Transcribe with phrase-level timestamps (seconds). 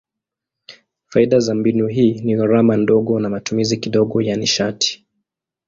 [1.07, 5.05] Faida za mbinu hii ni gharama ndogo na matumizi kidogo ya nishati.